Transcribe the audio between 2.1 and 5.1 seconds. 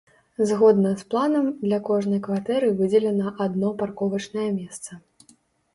кватэры выдзелена адно парковачнае месца.